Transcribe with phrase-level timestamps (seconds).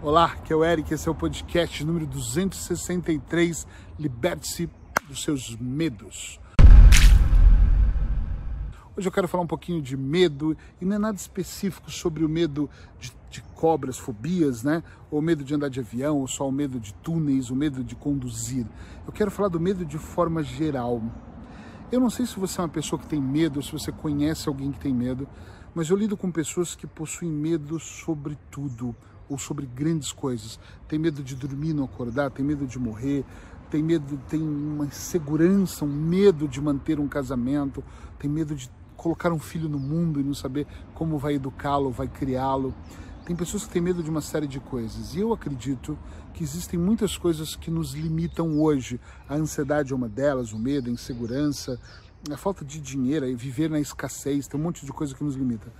[0.00, 3.66] Olá, que é o Eric, esse é o podcast número 263,
[3.98, 4.70] Liberte-se
[5.08, 6.38] dos seus medos.
[8.96, 12.28] Hoje eu quero falar um pouquinho de medo, e não é nada específico sobre o
[12.28, 14.84] medo de, de cobras, fobias, né?
[15.10, 17.96] Ou medo de andar de avião, ou só o medo de túneis, o medo de
[17.96, 18.66] conduzir.
[19.04, 21.02] Eu quero falar do medo de forma geral.
[21.90, 24.48] Eu não sei se você é uma pessoa que tem medo, ou se você conhece
[24.48, 25.26] alguém que tem medo,
[25.74, 28.94] mas eu lido com pessoas que possuem medo sobre tudo
[29.28, 30.58] ou sobre grandes coisas.
[30.86, 33.24] Tem medo de dormir, não acordar, tem medo de morrer,
[33.70, 37.84] tem medo, tem uma insegurança, um medo de manter um casamento,
[38.18, 42.08] tem medo de colocar um filho no mundo e não saber como vai educá-lo, vai
[42.08, 42.74] criá-lo.
[43.24, 45.14] Tem pessoas que têm medo de uma série de coisas.
[45.14, 45.98] E eu acredito
[46.32, 48.98] que existem muitas coisas que nos limitam hoje.
[49.28, 51.78] A ansiedade é uma delas, o medo, a insegurança,
[52.30, 55.72] a falta de dinheiro, viver na escassez, tem um monte de coisa que nos limita.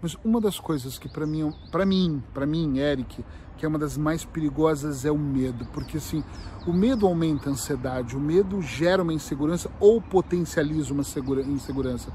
[0.00, 3.24] Mas uma das coisas que para mim, para mim, para mim, Eric,
[3.56, 6.22] que é uma das mais perigosas é o medo, porque assim,
[6.66, 11.02] o medo aumenta a ansiedade, o medo gera uma insegurança ou potencializa uma
[11.48, 12.12] insegurança.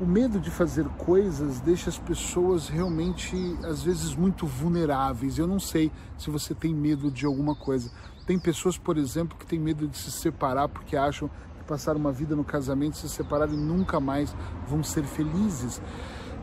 [0.00, 3.34] O medo de fazer coisas deixa as pessoas realmente,
[3.64, 5.38] às vezes, muito vulneráveis.
[5.38, 7.90] Eu não sei se você tem medo de alguma coisa.
[8.24, 11.28] Tem pessoas, por exemplo, que têm medo de se separar porque acham
[11.58, 14.32] que passaram uma vida no casamento, se separaram e nunca mais
[14.68, 15.82] vão ser felizes.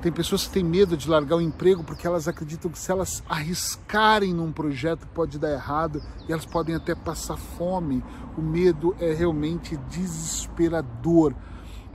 [0.05, 3.23] Tem pessoas que têm medo de largar o emprego porque elas acreditam que se elas
[3.27, 8.03] arriscarem num projeto pode dar errado e elas podem até passar fome.
[8.37, 11.33] O medo é realmente desesperador.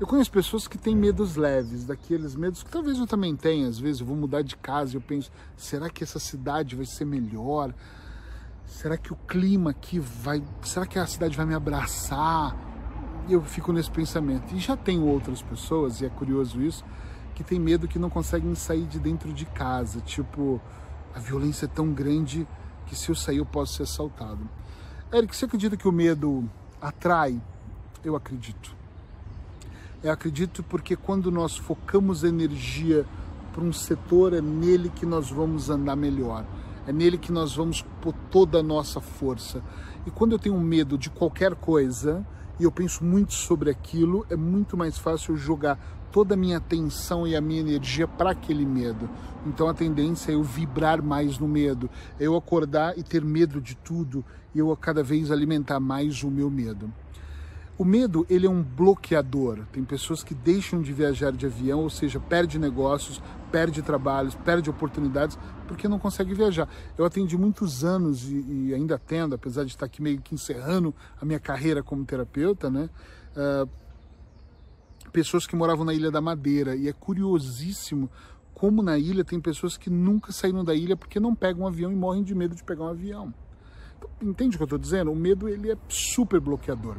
[0.00, 3.68] Eu conheço pessoas que têm medos leves, daqueles medos que talvez eu também tenha.
[3.68, 6.86] Às vezes eu vou mudar de casa e eu penso: será que essa cidade vai
[6.86, 7.72] ser melhor?
[8.66, 10.42] Será que o clima aqui vai.
[10.62, 12.56] Será que a cidade vai me abraçar?
[13.28, 14.52] Eu fico nesse pensamento.
[14.52, 16.84] E já tenho outras pessoas, e é curioso isso,
[17.40, 20.02] que tem medo que não conseguem sair de dentro de casa.
[20.02, 20.60] Tipo,
[21.14, 22.46] a violência é tão grande
[22.86, 24.46] que se eu sair eu posso ser assaltado.
[25.10, 26.46] Eric, você acredita que o medo
[26.82, 27.40] atrai?
[28.04, 28.76] Eu acredito.
[30.02, 33.06] Eu acredito porque quando nós focamos energia
[33.54, 36.44] para um setor, é nele que nós vamos andar melhor.
[36.86, 39.62] É nele que nós vamos pôr toda a nossa força.
[40.06, 42.22] E quando eu tenho medo de qualquer coisa,
[42.60, 45.78] e eu penso muito sobre aquilo, é muito mais fácil jogar
[46.12, 49.08] toda a minha atenção e a minha energia para aquele medo.
[49.46, 51.88] Então a tendência é eu vibrar mais no medo,
[52.18, 54.22] é eu acordar e ter medo de tudo
[54.54, 56.92] e eu cada vez alimentar mais o meu medo.
[57.80, 59.64] O medo, ele é um bloqueador.
[59.72, 64.68] Tem pessoas que deixam de viajar de avião, ou seja, perde negócios, perde trabalhos, perde
[64.68, 66.68] oportunidades, porque não consegue viajar.
[66.98, 70.94] Eu atendi muitos anos e, e ainda atendo, apesar de estar aqui meio que encerrando
[71.18, 72.90] a minha carreira como terapeuta, né?
[73.34, 73.66] Uh,
[75.10, 76.76] pessoas que moravam na Ilha da Madeira.
[76.76, 78.10] E é curiosíssimo
[78.52, 81.90] como na ilha tem pessoas que nunca saíram da ilha porque não pegam um avião
[81.90, 83.32] e morrem de medo de pegar um avião.
[83.96, 85.10] Então, entende o que eu estou dizendo?
[85.10, 86.98] O medo ele é super bloqueador.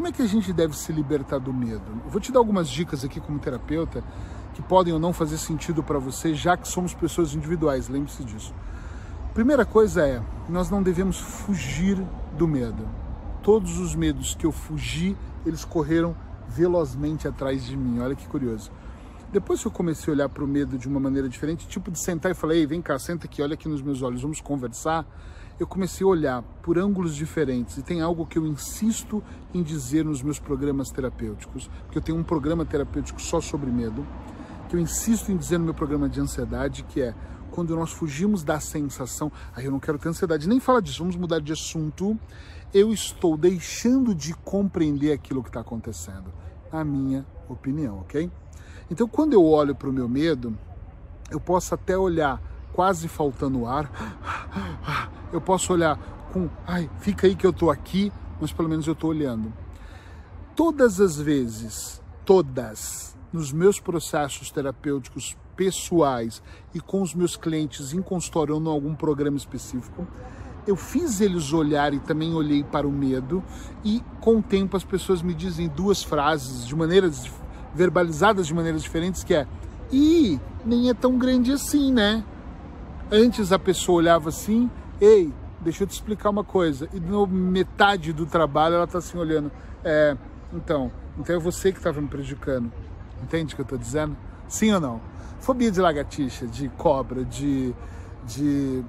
[0.00, 1.82] Como é que a gente deve se libertar do medo?
[2.06, 4.02] Eu vou te dar algumas dicas aqui como terapeuta
[4.54, 8.54] que podem ou não fazer sentido para você, já que somos pessoas individuais, lembre-se disso.
[9.34, 12.02] Primeira coisa é, nós não devemos fugir
[12.32, 12.88] do medo.
[13.42, 16.16] Todos os medos que eu fugi, eles correram
[16.48, 18.00] velozmente atrás de mim.
[18.00, 18.70] Olha que curioso.
[19.30, 22.02] Depois que eu comecei a olhar para o medo de uma maneira diferente, tipo de
[22.02, 25.04] sentar e falar, ei, vem cá, senta aqui, olha aqui nos meus olhos, vamos conversar.
[25.60, 29.22] Eu comecei a olhar por ângulos diferentes e tem algo que eu insisto
[29.52, 34.06] em dizer nos meus programas terapêuticos, porque eu tenho um programa terapêutico só sobre medo,
[34.70, 37.14] que eu insisto em dizer no meu programa de ansiedade, que é
[37.50, 41.16] quando nós fugimos da sensação, aí eu não quero ter ansiedade, nem fala disso, vamos
[41.16, 42.18] mudar de assunto.
[42.72, 46.32] Eu estou deixando de compreender aquilo que está acontecendo,
[46.72, 48.30] na minha opinião, ok?
[48.90, 50.56] Então, quando eu olho para o meu medo,
[51.30, 52.40] eu posso até olhar
[52.80, 53.90] quase faltando ar,
[55.30, 55.98] eu posso olhar
[56.32, 58.10] com, ai, fica aí que eu estou aqui,
[58.40, 59.52] mas pelo menos eu estou olhando.
[60.56, 66.42] Todas as vezes, todas, nos meus processos terapêuticos pessoais
[66.72, 70.06] e com os meus clientes em consultório ou em algum programa específico,
[70.66, 73.44] eu fiz eles olhar e também olhei para o medo
[73.84, 77.30] e com o tempo as pessoas me dizem duas frases de maneiras
[77.74, 79.46] verbalizadas de maneiras diferentes que é
[79.92, 82.24] e nem é tão grande assim, né?
[83.12, 84.70] Antes a pessoa olhava assim,
[85.00, 86.88] ei, deixa eu te explicar uma coisa.
[86.92, 89.50] E no metade do trabalho ela está assim olhando,
[89.82, 90.16] é,
[90.52, 92.70] então, então é você que estava me prejudicando.
[93.22, 94.16] Entende o que eu estou dizendo?
[94.48, 95.00] Sim ou não?
[95.40, 97.74] Fobia de lagartixa, de cobra, de,
[98.24, 98.84] de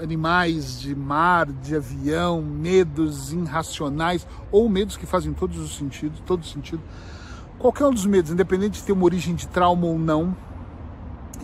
[0.00, 6.46] animais de mar, de avião, medos irracionais ou medos que fazem todos os sentidos, todo
[6.46, 6.82] sentido.
[7.58, 10.36] Qualquer um dos medos, independente de ter uma origem de trauma ou não,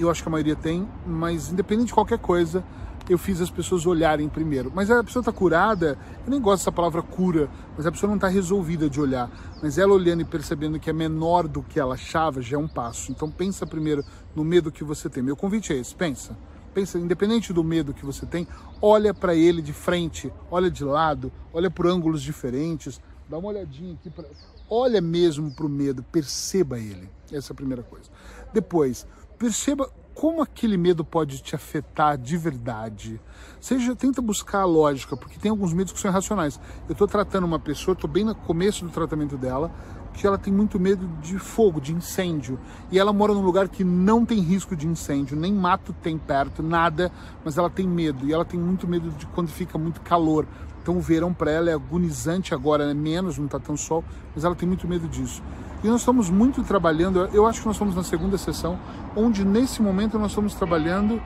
[0.02, 2.64] eu acho que a maioria tem, mas independente de qualquer coisa,
[3.08, 4.72] eu fiz as pessoas olharem primeiro.
[4.74, 8.16] Mas a pessoa está curada, eu nem gosto dessa palavra cura, mas a pessoa não
[8.16, 9.30] está resolvida de olhar.
[9.62, 12.68] Mas ela olhando e percebendo que é menor do que ela achava, já é um
[12.68, 13.12] passo.
[13.12, 14.04] Então pensa primeiro
[14.34, 15.22] no medo que você tem.
[15.22, 16.36] Meu convite é esse, pensa.
[16.74, 18.46] Pensa, independente do medo que você tem,
[18.82, 23.00] olha para ele de frente, olha de lado, olha por ângulos diferentes,
[23.30, 24.26] dá uma olhadinha aqui para
[24.68, 27.08] olha mesmo para o medo, perceba ele.
[27.32, 28.10] Essa é a primeira coisa.
[28.52, 29.06] Depois,
[29.38, 33.20] perceba como aquele medo pode te afetar de verdade.
[33.60, 36.58] Seja, tenta buscar a lógica, porque tem alguns medos que são irracionais.
[36.88, 39.70] Eu estou tratando uma pessoa, estou bem no começo do tratamento dela,
[40.14, 42.58] que ela tem muito medo de fogo, de incêndio.
[42.90, 46.62] E ela mora num lugar que não tem risco de incêndio, nem mato tem perto,
[46.62, 47.12] nada,
[47.44, 48.26] mas ela tem medo.
[48.26, 50.46] E ela tem muito medo de quando fica muito calor.
[50.86, 52.94] Então o verão para ela é agonizante agora, né?
[52.94, 55.42] menos, não está tão sol, mas ela tem muito medo disso.
[55.82, 58.78] E nós estamos muito trabalhando, eu acho que nós estamos na segunda sessão,
[59.16, 61.20] onde nesse momento nós estamos trabalhando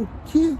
[0.00, 0.56] o que,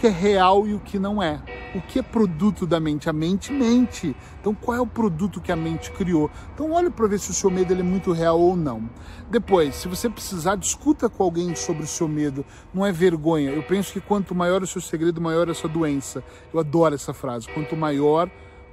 [0.00, 1.38] que é real e o que não é.
[1.74, 3.10] O que é produto da mente?
[3.10, 4.16] A mente mente.
[4.40, 6.30] Então, qual é o produto que a mente criou?
[6.54, 8.88] Então, olhe para ver se o seu medo é muito real ou não.
[9.30, 12.46] Depois, se você precisar, discuta com alguém sobre o seu medo.
[12.72, 13.50] Não é vergonha.
[13.50, 16.24] Eu penso que quanto maior o seu segredo, maior a sua doença.
[16.52, 17.46] Eu adoro essa frase.
[17.52, 18.30] Quanto maior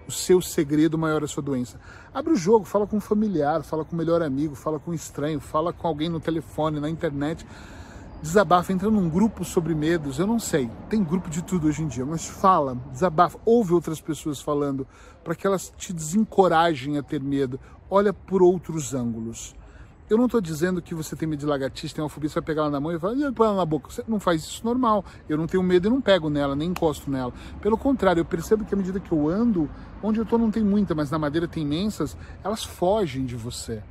[0.08, 1.78] o seu segredo, maior a sua doença.
[2.14, 4.94] Abre o jogo, fala com um familiar, fala com o melhor amigo, fala com um
[4.94, 7.46] estranho, fala com alguém no telefone, na internet.
[8.22, 11.88] Desabafa, entra num grupo sobre medos, eu não sei, tem grupo de tudo hoje em
[11.88, 14.88] dia, mas fala, desabafa, ouve outras pessoas falando,
[15.24, 17.60] para que elas te desencorajem a ter medo,
[17.90, 19.56] olha por outros ângulos.
[20.10, 22.44] Eu não estou dizendo que você tem medo de lagartixa, tem uma fobia, você vai
[22.44, 23.90] pegar ela na mão e vai põe ela na boca.
[23.90, 25.04] Você não faz isso normal.
[25.28, 27.34] Eu não tenho medo e não pego nela, nem encosto nela.
[27.60, 29.70] Pelo contrário, eu percebo que à medida que eu ando,
[30.02, 33.84] onde eu estou não tem muita, mas na madeira tem imensas, elas fogem de você.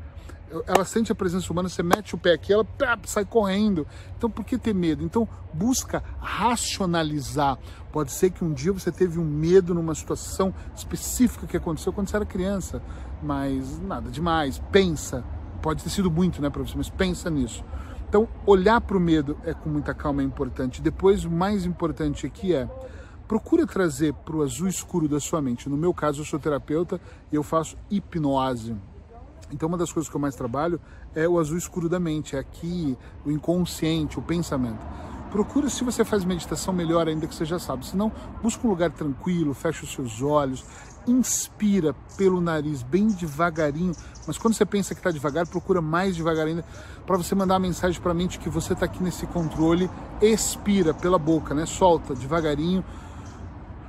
[0.66, 2.66] Ela sente a presença humana, você mete o pé aqui, ela
[3.04, 3.87] sai correndo.
[4.16, 5.04] Então por que ter medo?
[5.04, 7.58] Então busca racionalizar.
[7.93, 12.08] Pode ser que um dia você teve um medo numa situação específica que aconteceu quando
[12.08, 12.82] você era criança,
[13.22, 14.60] mas nada demais.
[14.70, 15.25] Pensa,
[15.66, 17.64] Pode ter sido muito, né, para você, mas pensa nisso.
[18.08, 20.81] Então, olhar para o medo é com muita calma é importante.
[20.81, 22.69] Depois, o mais importante aqui é
[23.26, 25.69] procura trazer para o azul escuro da sua mente.
[25.69, 27.00] No meu caso, eu sou terapeuta
[27.32, 28.76] e eu faço hipnose.
[29.50, 30.81] Então, uma das coisas que eu mais trabalho
[31.14, 34.81] é o azul escuro da mente, é aqui o inconsciente, o pensamento.
[35.31, 37.87] Procura, se você faz meditação, melhor ainda que você já sabe.
[37.87, 38.10] Se não,
[38.43, 40.64] busca um lugar tranquilo, fecha os seus olhos,
[41.06, 43.94] inspira pelo nariz bem devagarinho,
[44.26, 46.64] mas quando você pensa que está devagar, procura mais devagar ainda
[47.06, 49.90] para você mandar a mensagem para a mente que você está aqui nesse controle.
[50.20, 51.66] Expira pela boca, né?
[51.66, 52.84] Solta devagarinho,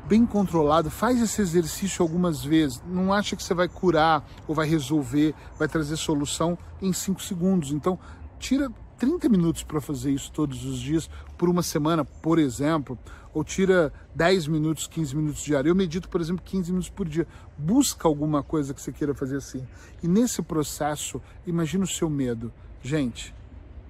[0.07, 0.89] bem controlado.
[0.89, 2.81] Faz esse exercício algumas vezes.
[2.87, 7.71] Não acha que você vai curar ou vai resolver, vai trazer solução em 5 segundos.
[7.71, 7.99] Então,
[8.39, 12.97] tira 30 minutos para fazer isso todos os dias, por uma semana, por exemplo,
[13.33, 15.69] ou tira 10 minutos, 15 minutos diário.
[15.69, 17.27] Eu medito, por exemplo, 15 minutos por dia.
[17.57, 19.67] Busca alguma coisa que você queira fazer assim.
[20.01, 22.51] E nesse processo, imagina o seu medo.
[22.81, 23.35] Gente,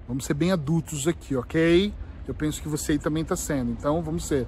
[0.08, 1.94] vamos ser bem adultos aqui, ok?
[2.28, 4.46] Eu penso que você aí também está sendo, então vamos ser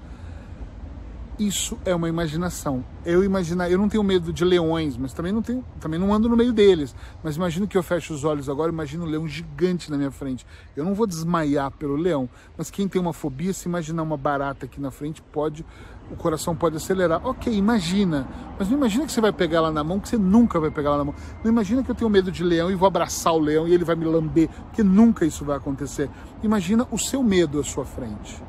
[1.39, 2.83] isso é uma imaginação.
[3.05, 6.27] Eu imaginar, eu não tenho medo de leões, mas também não tenho, também não ando
[6.27, 6.93] no meio deles.
[7.23, 10.45] Mas imagino que eu fecho os olhos agora, imagino um leão gigante na minha frente.
[10.75, 14.65] Eu não vou desmaiar pelo leão, mas quem tem uma fobia, se imaginar uma barata
[14.65, 15.65] aqui na frente, pode,
[16.11, 17.25] o coração pode acelerar.
[17.25, 18.27] Ok, imagina,
[18.57, 20.89] mas não imagina que você vai pegar ela na mão, que você nunca vai pegar
[20.89, 21.15] ela na mão.
[21.41, 23.85] Não imagina que eu tenho medo de leão e vou abraçar o leão e ele
[23.85, 26.09] vai me lamber, porque nunca isso vai acontecer.
[26.43, 28.43] Imagina o seu medo à sua frente.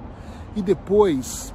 [0.56, 1.54] E depois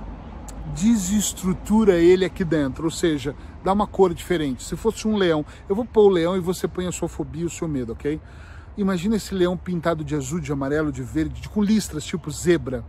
[0.75, 4.63] desestrutura ele aqui dentro, ou seja, dá uma cor diferente.
[4.63, 7.45] Se fosse um leão, eu vou pôr o leão e você põe a sua fobia,
[7.45, 8.19] o seu medo, ok?
[8.77, 12.83] Imagina esse leão pintado de azul, de amarelo, de verde, com listras tipo zebra.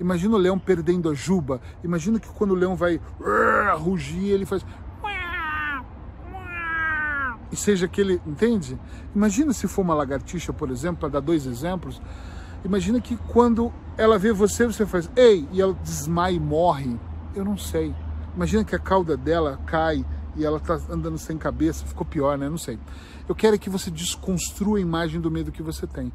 [0.00, 1.60] Imagina o leão perdendo a juba.
[1.84, 3.00] Imagina que quando o leão vai
[3.78, 4.64] rugir, ele faz
[7.52, 8.78] e seja aquele, entende?
[9.12, 12.00] Imagina se for uma lagartixa, por exemplo, para dar dois exemplos,
[12.64, 16.98] Imagina que quando ela vê você, você faz ei, e ela desmaia e morre.
[17.34, 17.94] Eu não sei.
[18.34, 20.02] Imagina que a cauda dela cai
[20.34, 22.48] e ela está andando sem cabeça, ficou pior, né?
[22.48, 22.78] Não sei.
[23.28, 26.10] Eu quero que você desconstrua a imagem do medo que você tem.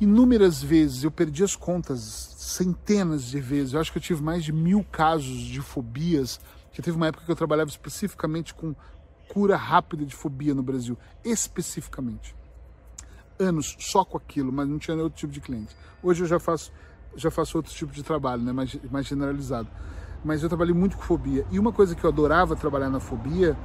[0.00, 2.00] Inúmeras vezes eu perdi as contas,
[2.38, 3.74] centenas de vezes.
[3.74, 6.40] Eu acho que eu tive mais de mil casos de fobias.
[6.72, 8.74] Que teve uma época que eu trabalhava especificamente com
[9.28, 12.34] cura rápida de fobia no Brasil, especificamente
[13.38, 15.74] anos só com aquilo, mas não tinha outro tipo de cliente.
[16.02, 16.72] Hoje eu já faço,
[17.16, 19.68] já faço outro tipo de trabalho, né, mais, mais generalizado.
[20.24, 21.44] Mas eu trabalhei muito com fobia.
[21.50, 23.56] E uma coisa que eu adorava trabalhar na fobia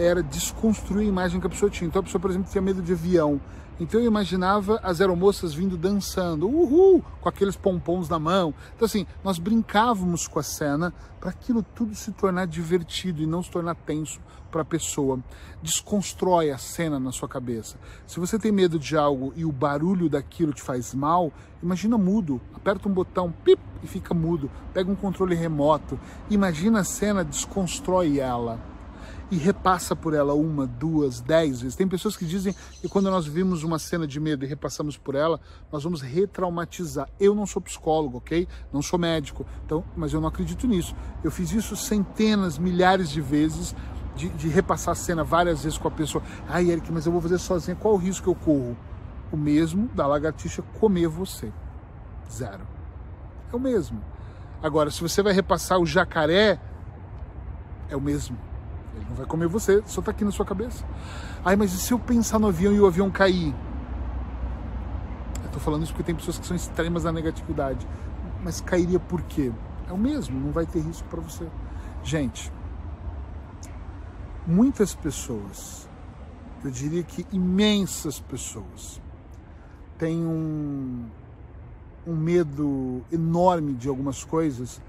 [0.00, 1.86] era desconstruir a imagem que a pessoa tinha.
[1.86, 3.40] Então a pessoa, por exemplo, tinha medo de avião.
[3.78, 8.54] Então eu imaginava as aeromoças vindo dançando, uhul, com aqueles pompons na mão.
[8.76, 13.42] Então assim, nós brincávamos com a cena para aquilo tudo se tornar divertido e não
[13.42, 15.18] se tornar tenso para a pessoa.
[15.62, 17.78] Desconstrói a cena na sua cabeça.
[18.06, 22.38] Se você tem medo de algo e o barulho daquilo te faz mal, imagina mudo.
[22.54, 24.50] Aperta um botão, pip, e fica mudo.
[24.74, 25.98] Pega um controle remoto.
[26.28, 28.60] Imagina a cena, desconstrói ela
[29.30, 31.76] e repassa por ela uma, duas, dez vezes.
[31.76, 35.14] Tem pessoas que dizem que quando nós vimos uma cena de medo e repassamos por
[35.14, 37.08] ela, nós vamos retraumatizar.
[37.18, 38.48] Eu não sou psicólogo, ok?
[38.72, 40.96] Não sou médico, então, mas eu não acredito nisso.
[41.22, 43.74] Eu fiz isso centenas, milhares de vezes,
[44.16, 46.24] de, de repassar a cena várias vezes com a pessoa.
[46.48, 47.76] Ai, Eric, mas eu vou fazer sozinho.
[47.76, 48.76] Qual o risco que eu corro?
[49.30, 51.52] O mesmo da lagartixa comer você.
[52.28, 52.66] Zero.
[53.52, 54.02] É o mesmo.
[54.60, 56.60] Agora, se você vai repassar o jacaré,
[57.88, 58.49] é o mesmo
[58.94, 60.84] ele não vai comer você, só tá aqui na sua cabeça.
[61.44, 63.54] Ai, mas e se eu pensar no avião e o avião cair?
[65.44, 67.86] Eu tô falando isso porque tem pessoas que são extremas na negatividade.
[68.42, 69.52] Mas cairia por quê?
[69.88, 71.46] É o mesmo, não vai ter risco para você.
[72.02, 72.52] Gente,
[74.46, 75.88] muitas pessoas,
[76.64, 79.00] eu diria que imensas pessoas,
[79.98, 81.06] têm um,
[82.06, 84.80] um medo enorme de algumas coisas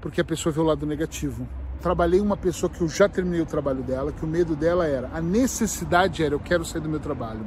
[0.00, 1.46] porque a pessoa vê o lado negativo
[1.82, 5.10] trabalhei uma pessoa que eu já terminei o trabalho dela, que o medo dela era,
[5.12, 7.44] a necessidade era eu quero sair do meu trabalho.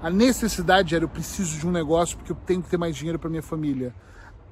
[0.00, 3.18] A necessidade era eu preciso de um negócio porque eu tenho que ter mais dinheiro
[3.18, 3.92] para minha família.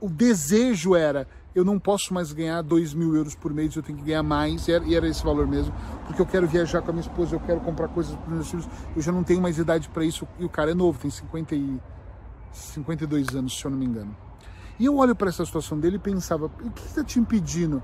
[0.00, 3.98] O desejo era eu não posso mais ganhar 2 mil euros por mês, eu tenho
[3.98, 5.72] que ganhar mais, e era, esse valor mesmo,
[6.06, 8.66] porque eu quero viajar com a minha esposa, eu quero comprar coisas para meus filhos,
[8.96, 11.54] eu já não tenho mais idade para isso, e o cara é novo, tem 50
[11.54, 11.78] e,
[12.52, 14.16] 52 anos, se eu não me engano.
[14.80, 17.82] E eu olho para essa situação dele e pensava, o que está te impedindo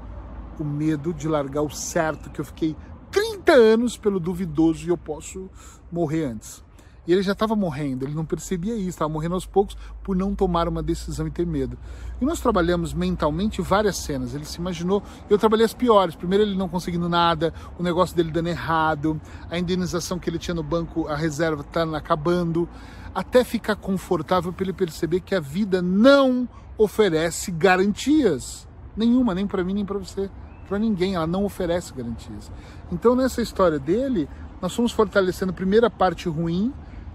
[0.62, 2.76] o medo de largar o certo, que eu fiquei
[3.10, 5.48] 30 anos pelo duvidoso e eu posso
[5.90, 6.62] morrer antes.
[7.08, 10.34] E ele já estava morrendo, ele não percebia isso, estava morrendo aos poucos por não
[10.34, 11.78] tomar uma decisão e ter medo.
[12.20, 14.34] E nós trabalhamos mentalmente várias cenas.
[14.34, 16.14] Ele se imaginou, eu trabalhei as piores.
[16.14, 19.18] Primeiro, ele não conseguindo nada, o negócio dele dando errado,
[19.50, 22.68] a indenização que ele tinha no banco, a reserva está acabando,
[23.14, 26.46] até ficar confortável para ele perceber que a vida não
[26.76, 30.30] oferece garantias nenhuma, nem para mim nem para você
[30.68, 32.52] para ninguém, ela não oferece garantias.
[32.92, 34.28] Então, nessa história dele,
[34.60, 36.72] nós fomos fortalecendo a parte ruim,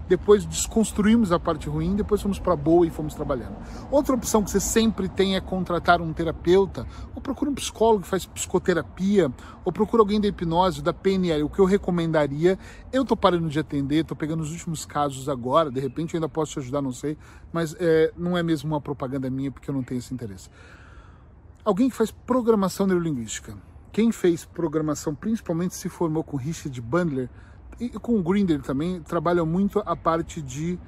[0.08, 3.56] depois desconstruímos a parte ruim, depois fomos para boa e fomos trabalhando.
[3.90, 8.08] Outra opção que você sempre tem é contratar um terapeuta, ou procura um psicólogo que
[8.08, 9.32] faz psicoterapia,
[9.64, 11.44] ou procura alguém da hipnose, da PNL.
[11.44, 12.58] O que eu recomendaria,
[12.92, 16.28] eu estou parando de atender, estou pegando os últimos casos agora, de repente eu ainda
[16.28, 17.16] posso te ajudar, não sei,
[17.52, 20.50] mas é, não é mesmo uma propaganda minha porque eu não tenho esse interesse.
[21.64, 23.56] Alguém que faz programação neurolinguística.
[23.90, 27.30] Quem fez programação, principalmente se formou com Richard Bandler
[27.80, 30.78] e com o Grinder também, trabalha muito a parte de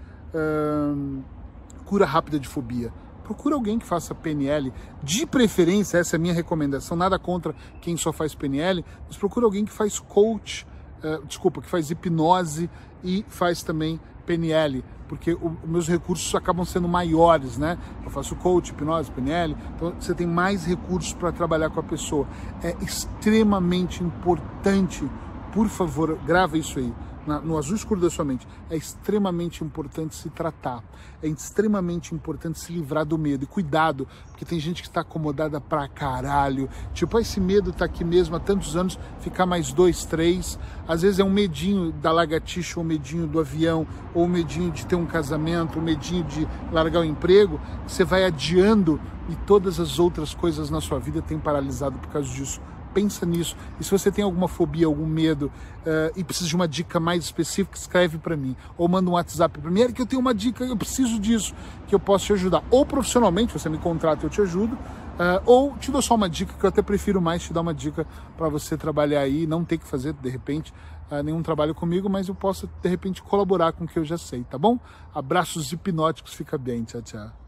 [1.84, 2.92] cura rápida de fobia.
[3.24, 7.96] Procura alguém que faça PNL, de preferência, essa é a minha recomendação, nada contra quem
[7.96, 10.66] só faz PNL, mas procura alguém que faz coach,
[11.02, 12.70] uh, desculpa, que faz hipnose
[13.02, 17.78] e faz também PNL, porque os meus recursos acabam sendo maiores, né?
[18.04, 22.26] Eu faço coach, hipnose, PNL, então você tem mais recursos para trabalhar com a pessoa.
[22.62, 25.08] É extremamente importante,
[25.52, 26.92] por favor, grava isso aí
[27.26, 30.82] na, no azul escuro da sua mente, é extremamente importante se tratar,
[31.22, 33.44] é extremamente importante se livrar do medo.
[33.44, 36.68] E cuidado, porque tem gente que está acomodada pra caralho.
[36.94, 40.58] Tipo, ah, esse medo tá aqui mesmo há tantos anos, ficar mais dois, três.
[40.86, 44.70] Às vezes é um medinho da lagartixa, ou um medinho do avião, ou um medinho
[44.70, 47.60] de ter um casamento, um medinho de largar o emprego.
[47.86, 52.28] Você vai adiando e todas as outras coisas na sua vida têm paralisado por causa
[52.28, 52.60] disso
[52.96, 53.54] pensa nisso.
[53.78, 57.24] E se você tem alguma fobia, algum medo uh, e precisa de uma dica mais
[57.24, 58.56] específica, escreve para mim.
[58.78, 61.54] Ou manda um WhatsApp para mim, Eric, eu tenho uma dica, eu preciso disso,
[61.86, 62.64] que eu posso te ajudar.
[62.70, 64.72] Ou profissionalmente, você me contrata eu te ajudo.
[64.74, 67.72] Uh, ou te dou só uma dica, que eu até prefiro mais te dar uma
[67.74, 70.72] dica para você trabalhar aí, não ter que fazer, de repente,
[71.10, 74.18] uh, nenhum trabalho comigo, mas eu posso, de repente, colaborar com o que eu já
[74.18, 74.78] sei, tá bom?
[75.14, 77.45] Abraços hipnóticos, fica bem, tchau, tchau.